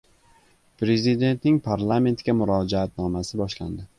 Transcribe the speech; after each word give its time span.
Prezidentning 0.83 1.59
Parlamentga 1.67 2.35
murojaatnomasi 2.39 3.43
boshlandi 3.45 3.89